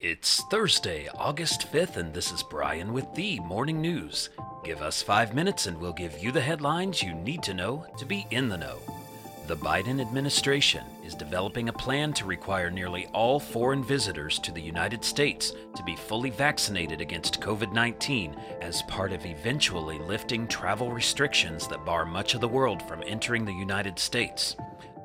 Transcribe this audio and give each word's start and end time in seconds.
It's 0.00 0.44
Thursday, 0.44 1.08
August 1.16 1.72
5th, 1.72 1.96
and 1.96 2.14
this 2.14 2.30
is 2.30 2.44
Brian 2.44 2.92
with 2.92 3.12
the 3.16 3.40
Morning 3.40 3.80
News. 3.80 4.30
Give 4.62 4.80
us 4.80 5.02
five 5.02 5.34
minutes 5.34 5.66
and 5.66 5.76
we'll 5.76 5.92
give 5.92 6.22
you 6.22 6.30
the 6.30 6.40
headlines 6.40 7.02
you 7.02 7.14
need 7.14 7.42
to 7.42 7.52
know 7.52 7.84
to 7.98 8.06
be 8.06 8.24
in 8.30 8.48
the 8.48 8.56
know. 8.56 8.78
The 9.48 9.56
Biden 9.56 10.00
administration 10.00 10.84
is 11.04 11.16
developing 11.16 11.68
a 11.68 11.72
plan 11.72 12.12
to 12.12 12.26
require 12.26 12.70
nearly 12.70 13.08
all 13.12 13.40
foreign 13.40 13.82
visitors 13.82 14.38
to 14.38 14.52
the 14.52 14.62
United 14.62 15.02
States 15.02 15.52
to 15.74 15.82
be 15.82 15.96
fully 15.96 16.30
vaccinated 16.30 17.00
against 17.00 17.40
COVID 17.40 17.72
19 17.72 18.36
as 18.60 18.82
part 18.82 19.10
of 19.10 19.26
eventually 19.26 19.98
lifting 19.98 20.46
travel 20.46 20.92
restrictions 20.92 21.66
that 21.66 21.84
bar 21.84 22.04
much 22.04 22.34
of 22.34 22.40
the 22.40 22.46
world 22.46 22.84
from 22.84 23.02
entering 23.04 23.44
the 23.44 23.52
United 23.52 23.98
States. 23.98 24.54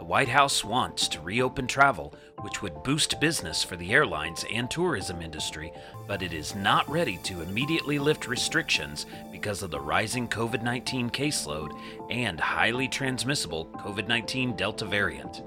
The 0.00 0.06
White 0.06 0.30
House 0.30 0.64
wants 0.64 1.08
to 1.08 1.20
reopen 1.20 1.66
travel, 1.66 2.14
which 2.40 2.62
would 2.62 2.82
boost 2.82 3.20
business 3.20 3.62
for 3.62 3.76
the 3.76 3.92
airlines 3.92 4.46
and 4.50 4.70
tourism 4.70 5.20
industry, 5.20 5.74
but 6.06 6.22
it 6.22 6.32
is 6.32 6.54
not 6.54 6.88
ready 6.88 7.18
to 7.24 7.42
immediately 7.42 7.98
lift 7.98 8.26
restrictions 8.26 9.04
because 9.30 9.62
of 9.62 9.70
the 9.70 9.78
rising 9.78 10.26
COVID 10.26 10.62
19 10.62 11.10
caseload 11.10 11.78
and 12.08 12.40
highly 12.40 12.88
transmissible 12.88 13.66
COVID 13.74 14.08
19 14.08 14.56
Delta 14.56 14.86
variant. 14.86 15.42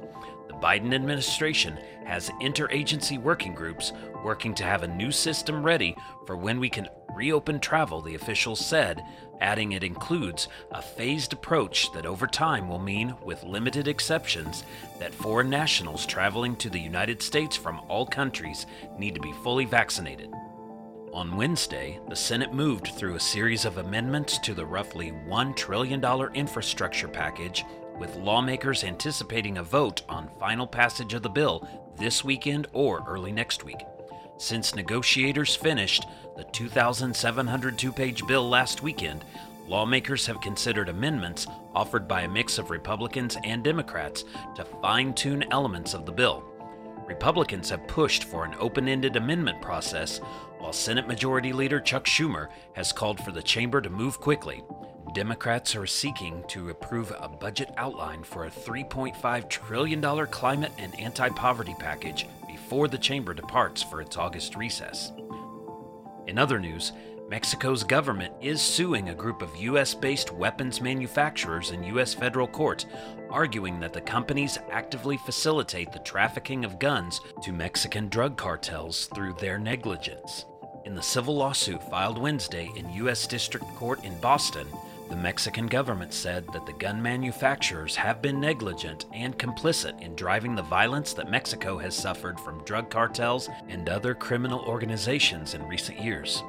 Biden 0.64 0.94
administration 0.94 1.78
has 2.06 2.30
interagency 2.42 3.22
working 3.22 3.54
groups 3.54 3.92
working 4.24 4.56
to 4.56 4.64
have 4.64 4.84
a 4.84 4.88
new 4.88 5.12
system 5.12 5.62
ready 5.62 5.94
for 6.26 6.38
when 6.38 6.58
we 6.58 6.70
can 6.70 6.88
reopen 7.14 7.60
travel, 7.60 8.02
the 8.02 8.16
officials 8.16 8.66
said, 8.66 9.04
adding 9.42 9.74
it 9.74 9.84
includes 9.84 10.48
a 10.72 10.82
phased 10.82 11.34
approach 11.34 11.92
that 11.92 12.06
over 12.06 12.28
time 12.28 12.70
will 12.70 12.80
mean, 12.80 13.14
with 13.26 13.44
limited 13.44 13.90
exceptions, 13.90 14.64
that 15.00 15.14
foreign 15.14 15.50
nationals 15.50 16.06
traveling 16.06 16.56
to 16.56 16.70
the 16.70 16.80
United 16.80 17.22
States 17.22 17.58
from 17.58 17.82
all 17.90 18.06
countries 18.06 18.66
need 18.98 19.16
to 19.16 19.22
be 19.22 19.34
fully 19.44 19.66
vaccinated. 19.66 20.32
On 21.12 21.36
Wednesday, 21.36 22.00
the 22.08 22.16
Senate 22.16 22.54
moved 22.54 22.88
through 22.88 23.16
a 23.16 23.20
series 23.20 23.66
of 23.66 23.80
amendments 23.80 24.40
to 24.40 24.54
the 24.54 24.66
roughly 24.66 25.12
$1 25.28 25.56
trillion 25.58 26.04
infrastructure 26.34 27.10
package, 27.10 27.66
with 27.98 28.16
lawmakers 28.18 28.84
anticipating 28.84 29.58
a 29.58 29.64
vote 29.64 30.02
on 30.10 30.30
final 30.40 30.68
passage 30.68 31.14
of 31.14 31.24
the 31.24 31.30
bill 31.30 31.68
this 31.98 32.24
weekend 32.24 32.68
or 32.74 33.04
early 33.08 33.32
next 33.32 33.64
week. 33.64 33.86
Since 34.38 34.76
negotiators 34.76 35.56
finished 35.56 36.06
the 36.36 36.44
2,702 36.44 37.92
page 37.92 38.26
bill 38.26 38.50
last 38.50 38.82
weekend, 38.82 39.24
lawmakers 39.68 40.26
have 40.26 40.42
considered 40.42 40.90
amendments 40.90 41.48
offered 41.74 42.08
by 42.08 42.22
a 42.22 42.28
mix 42.28 42.58
of 42.58 42.70
Republicans 42.70 43.38
and 43.44 43.64
Democrats 43.64 44.26
to 44.56 44.66
fine 44.66 45.14
tune 45.14 45.46
elements 45.52 45.94
of 45.94 46.06
the 46.06 46.12
bill. 46.12 46.44
Republicans 47.08 47.70
have 47.70 47.88
pushed 47.88 48.24
for 48.24 48.46
an 48.46 48.56
open 48.60 48.88
ended 48.88 49.16
amendment 49.16 49.62
process, 49.62 50.20
while 50.60 50.74
Senate 50.74 51.08
Majority 51.08 51.52
Leader 51.52 51.80
Chuck 51.80 52.06
Schumer 52.06 52.48
has 52.74 52.94
called 52.94 53.20
for 53.20 53.32
the 53.32 53.44
chamber 53.44 53.82
to 53.82 53.90
move 53.90 54.20
quickly. 54.20 54.64
Democrats 55.14 55.76
are 55.76 55.86
seeking 55.86 56.44
to 56.48 56.70
approve 56.70 57.14
a 57.20 57.28
budget 57.28 57.70
outline 57.78 58.24
for 58.24 58.46
a 58.46 58.50
$3.5 58.50 59.48
trillion 59.48 60.26
climate 60.28 60.72
and 60.80 61.00
anti 61.00 61.30
poverty 61.30 61.76
package 61.78 62.26
before 62.48 62.88
the 62.88 62.98
chamber 62.98 63.36
departs 63.36 63.84
for 63.84 64.02
its 64.02 64.18
August 64.18 64.56
recess. 64.56 65.12
In 66.26 66.40
other 66.40 66.60
news, 66.60 66.94
Mexico's 67.30 67.84
government 67.84 68.34
is 68.42 68.60
suing 68.60 69.10
a 69.10 69.16
group 69.16 69.44
of 69.44 69.56
U.S. 69.58 69.94
based 69.94 70.32
weapons 70.32 70.82
manufacturers 70.82 71.70
in 71.70 71.84
U.S. 71.84 72.16
federal 72.16 72.48
court, 72.48 72.88
arguing 73.30 73.80
that 73.82 73.94
the 73.94 74.02
companies 74.02 74.58
actively 74.72 75.18
facilitate 75.18 75.92
the 75.92 76.00
trafficking 76.00 76.66
of 76.66 76.80
guns 76.80 77.22
to 77.44 77.52
Mexican 77.52 78.10
drug 78.10 78.36
cartels 78.36 79.06
through 79.14 79.34
their 79.34 79.60
negligence. 79.60 80.46
In 80.86 80.96
the 80.96 81.02
civil 81.02 81.36
lawsuit 81.36 81.82
filed 81.90 82.18
Wednesday 82.18 82.70
in 82.76 82.90
U.S. 82.94 83.26
District 83.26 83.66
Court 83.76 84.04
in 84.04 84.20
Boston, 84.20 84.68
the 85.14 85.20
Mexican 85.20 85.68
government 85.68 86.12
said 86.12 86.44
that 86.54 86.66
the 86.66 86.74
gun 86.74 87.00
manufacturers 87.00 87.96
have 87.96 88.20
been 88.20 88.40
negligent 88.40 89.06
and 89.14 89.38
complicit 89.38 90.02
in 90.02 90.16
driving 90.16 90.56
the 90.56 90.64
violence 90.64 91.14
that 91.14 91.30
Mexico 91.30 91.78
has 91.78 91.96
suffered 91.96 92.40
from 92.40 92.64
drug 92.64 92.90
cartels 92.90 93.48
and 93.70 93.88
other 93.88 94.16
criminal 94.16 94.62
organizations 94.62 95.54
in 95.54 95.68
recent 95.68 96.02
years. 96.02 96.42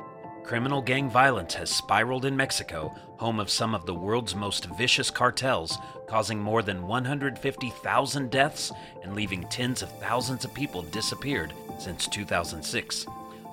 Criminal 0.44 0.81
gang 0.81 1.11
violence 1.11 1.53
has 1.53 1.69
spiraled 1.69 2.25
in 2.25 2.34
Mexico, 2.34 2.94
home 3.19 3.39
of 3.39 3.50
some 3.50 3.75
of 3.75 3.84
the 3.84 3.93
world's 3.93 4.34
most 4.34 4.65
vicious 4.78 5.10
cartels, 5.10 5.77
causing 6.09 6.39
more 6.39 6.62
than 6.62 6.87
150,000 6.87 8.31
deaths 8.31 8.72
and 9.03 9.15
leaving 9.15 9.47
tens 9.49 9.83
of 9.83 9.93
thousands 9.99 10.43
of 10.43 10.55
people 10.55 10.81
disappeared 10.84 11.53
since 11.78 12.09
2006. 12.09 13.05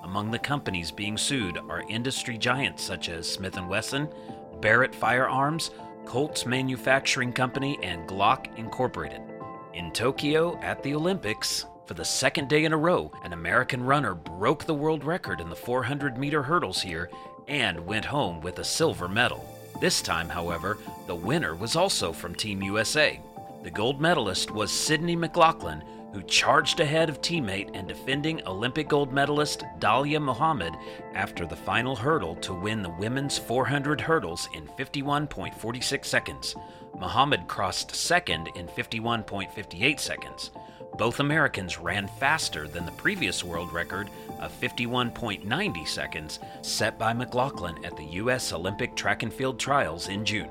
Among 0.04 0.32
the 0.32 0.40
companies 0.40 0.90
being 0.90 1.18
sued 1.18 1.58
are 1.58 1.84
industry 1.90 2.38
giants 2.38 2.82
such 2.82 3.10
as 3.10 3.30
Smith 3.30 3.60
& 3.62 3.68
Wesson, 3.68 4.08
Barrett 4.62 4.94
Firearms, 4.94 5.72
Colt's 6.06 6.46
Manufacturing 6.46 7.34
Company, 7.34 7.80
and 7.82 8.08
Glock 8.08 8.56
Incorporated. 8.58 9.22
In 9.74 9.92
Tokyo 9.92 10.60
at 10.62 10.84
the 10.84 10.94
Olympics, 10.94 11.66
for 11.86 11.96
the 11.96 12.06
second 12.06 12.48
day 12.48 12.66
in 12.66 12.74
a 12.74 12.78
row, 12.78 13.12
an 13.24 13.34
American 13.34 13.84
runner 13.84 14.14
broke 14.14 14.66
the 14.66 14.74
world 14.74 15.04
record 15.04 15.42
in 15.42 15.50
the 15.50 15.56
400 15.56 16.18
meter 16.18 16.44
hurdles 16.44 16.82
here 16.82 17.10
and 17.48 17.86
went 17.86 18.06
home 18.06 18.40
with 18.40 18.60
a 18.60 18.64
silver 18.64 19.08
medal. 19.08 19.44
This 19.82 20.02
time, 20.02 20.30
however, 20.30 20.78
the 21.08 21.16
winner 21.16 21.56
was 21.56 21.76
also 21.76 22.14
from 22.14 22.36
Team 22.36 22.62
USA. 22.62 23.20
The 23.64 23.72
gold 23.72 24.00
medalist 24.00 24.52
was 24.52 24.72
Sydney 24.72 25.16
McLaughlin, 25.16 25.84
who 26.14 26.22
charged 26.24 26.80
ahead 26.80 27.10
of 27.10 27.22
teammate 27.22 27.70
and 27.74 27.88
defending 27.88 28.46
Olympic 28.48 28.90
gold 28.90 29.14
medalist 29.14 29.64
Dalilah 29.80 30.22
Muhammad 30.22 30.76
after 31.14 31.46
the 31.46 31.56
final 31.56 31.96
hurdle 31.96 32.36
to 32.38 32.54
win 32.54 32.82
the 32.82 32.90
women's 32.90 33.38
400 33.38 34.02
hurdles 34.02 34.50
in 34.54 34.68
51.46 34.68 36.06
seconds. 36.06 36.56
Muhammad 37.00 37.48
crossed 37.48 37.96
second 37.96 38.50
in 38.56 38.68
51.58 38.68 40.00
seconds. 40.00 40.52
Both 40.98 41.20
Americans 41.20 41.80
ran 41.80 42.08
faster 42.08 42.68
than 42.68 42.86
the 42.86 42.92
previous 42.92 43.44
world 43.44 43.72
record 43.72 44.10
of 44.40 44.52
51.90 44.60 45.88
seconds 45.88 46.40
set 46.62 47.00
by 47.00 47.14
McLaughlin 47.14 47.84
at 47.86 47.96
the 47.96 48.06
U.S. 48.06 48.52
Olympic 48.52 48.96
Track 48.96 49.24
and 49.24 49.34
Field 49.34 49.58
Trials 49.58 50.10
in 50.10 50.26
June. 50.26 50.50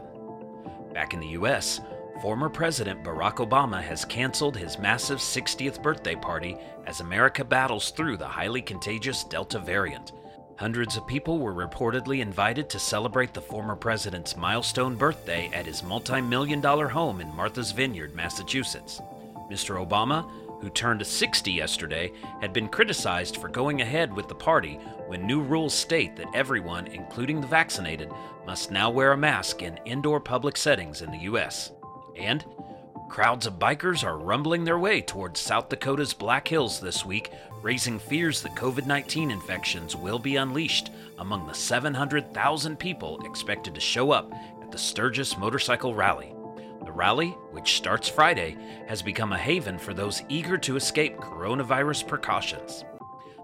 Back 0.94 1.14
in 1.14 1.20
the 1.20 1.28
U.S., 1.28 1.80
Former 2.20 2.50
President 2.50 3.02
Barack 3.02 3.36
Obama 3.36 3.80
has 3.80 4.04
canceled 4.04 4.54
his 4.54 4.78
massive 4.78 5.20
60th 5.20 5.82
birthday 5.82 6.14
party 6.14 6.54
as 6.86 7.00
America 7.00 7.42
battles 7.42 7.92
through 7.92 8.18
the 8.18 8.28
highly 8.28 8.60
contagious 8.60 9.24
Delta 9.24 9.58
variant. 9.58 10.12
Hundreds 10.58 10.98
of 10.98 11.06
people 11.06 11.38
were 11.38 11.54
reportedly 11.54 12.20
invited 12.20 12.68
to 12.68 12.78
celebrate 12.78 13.32
the 13.32 13.40
former 13.40 13.74
president's 13.74 14.36
milestone 14.36 14.96
birthday 14.96 15.48
at 15.54 15.64
his 15.64 15.82
multi 15.82 16.20
million 16.20 16.60
dollar 16.60 16.88
home 16.88 17.22
in 17.22 17.34
Martha's 17.34 17.72
Vineyard, 17.72 18.14
Massachusetts. 18.14 19.00
Mr. 19.50 19.82
Obama, 19.82 20.30
who 20.60 20.68
turned 20.68 21.06
60 21.06 21.50
yesterday, 21.50 22.12
had 22.42 22.52
been 22.52 22.68
criticized 22.68 23.38
for 23.38 23.48
going 23.48 23.80
ahead 23.80 24.12
with 24.12 24.28
the 24.28 24.34
party 24.34 24.74
when 25.06 25.26
new 25.26 25.40
rules 25.40 25.72
state 25.72 26.16
that 26.16 26.28
everyone, 26.34 26.86
including 26.88 27.40
the 27.40 27.46
vaccinated, 27.46 28.10
must 28.46 28.70
now 28.70 28.90
wear 28.90 29.12
a 29.12 29.16
mask 29.16 29.62
in 29.62 29.78
indoor 29.86 30.20
public 30.20 30.58
settings 30.58 31.00
in 31.00 31.10
the 31.10 31.20
U.S. 31.20 31.72
And 32.16 32.44
crowds 33.08 33.46
of 33.46 33.58
bikers 33.58 34.04
are 34.04 34.18
rumbling 34.18 34.64
their 34.64 34.78
way 34.78 35.00
towards 35.00 35.40
South 35.40 35.68
Dakota's 35.68 36.14
Black 36.14 36.46
Hills 36.46 36.80
this 36.80 37.04
week, 37.04 37.30
raising 37.62 37.98
fears 37.98 38.40
that 38.42 38.54
COVID 38.54 38.86
19 38.86 39.30
infections 39.30 39.96
will 39.96 40.18
be 40.18 40.36
unleashed 40.36 40.90
among 41.18 41.46
the 41.46 41.52
700,000 41.52 42.78
people 42.78 43.20
expected 43.24 43.74
to 43.74 43.80
show 43.80 44.12
up 44.12 44.32
at 44.62 44.70
the 44.70 44.78
Sturgis 44.78 45.36
Motorcycle 45.36 45.94
Rally. 45.94 46.34
The 46.84 46.92
rally, 46.92 47.30
which 47.50 47.76
starts 47.76 48.08
Friday, 48.08 48.56
has 48.86 49.02
become 49.02 49.32
a 49.32 49.38
haven 49.38 49.78
for 49.78 49.92
those 49.92 50.22
eager 50.28 50.56
to 50.58 50.76
escape 50.76 51.16
coronavirus 51.18 52.08
precautions. 52.08 52.84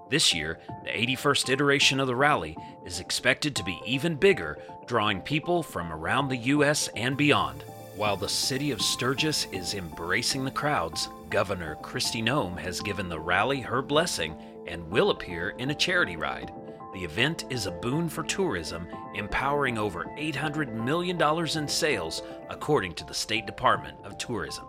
This 0.08 0.32
year, 0.32 0.60
the 0.84 0.90
81st 0.90 1.50
iteration 1.50 2.00
of 2.00 2.06
the 2.06 2.14
rally 2.14 2.56
is 2.84 3.00
expected 3.00 3.56
to 3.56 3.64
be 3.64 3.80
even 3.84 4.14
bigger, 4.14 4.58
drawing 4.86 5.20
people 5.20 5.62
from 5.62 5.92
around 5.92 6.28
the 6.28 6.36
U.S. 6.36 6.88
and 6.94 7.16
beyond. 7.16 7.64
While 7.96 8.18
the 8.18 8.28
city 8.28 8.72
of 8.72 8.82
Sturgis 8.82 9.46
is 9.52 9.72
embracing 9.72 10.44
the 10.44 10.50
crowds, 10.50 11.08
Governor 11.30 11.78
Kristi 11.80 12.22
Noem 12.22 12.58
has 12.58 12.82
given 12.82 13.08
the 13.08 13.18
rally 13.18 13.62
her 13.62 13.80
blessing 13.80 14.36
and 14.66 14.86
will 14.90 15.08
appear 15.08 15.54
in 15.56 15.70
a 15.70 15.74
charity 15.74 16.16
ride. 16.16 16.52
The 16.92 17.02
event 17.04 17.46
is 17.48 17.64
a 17.64 17.70
boon 17.70 18.10
for 18.10 18.22
tourism, 18.22 18.86
empowering 19.14 19.78
over 19.78 20.04
$800 20.18 20.74
million 20.74 21.18
in 21.56 21.68
sales, 21.68 22.22
according 22.50 22.92
to 22.96 23.04
the 23.06 23.14
State 23.14 23.46
Department 23.46 23.96
of 24.04 24.18
Tourism. 24.18 24.66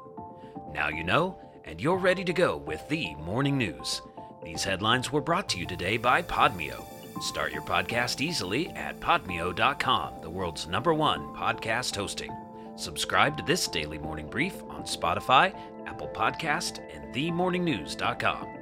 Now 0.74 0.88
you 0.88 1.04
know, 1.04 1.38
and 1.66 1.82
you're 1.82 1.98
ready 1.98 2.24
to 2.24 2.34
go 2.34 2.56
with 2.56 2.88
the 2.88 3.14
morning 3.16 3.58
news. 3.58 4.02
These 4.42 4.64
headlines 4.64 5.12
were 5.12 5.20
brought 5.20 5.50
to 5.50 5.60
you 5.60 5.66
today 5.66 5.98
by 5.98 6.22
Podmeo. 6.22 6.86
Start 7.22 7.52
your 7.52 7.64
podcast 7.64 8.22
easily 8.22 8.70
at 8.70 9.02
podmeo.com, 9.02 10.22
the 10.22 10.30
world's 10.30 10.66
number 10.66 10.94
one 10.94 11.36
podcast 11.36 11.94
hosting. 11.94 12.32
Subscribe 12.78 13.36
to 13.38 13.44
this 13.44 13.68
daily 13.68 13.98
morning 13.98 14.30
brief 14.30 14.64
on 14.70 14.84
Spotify, 14.84 15.54
Apple 15.88 16.10
Podcast, 16.10 16.80
and 16.94 17.14
themorningnews.com. 17.14 18.57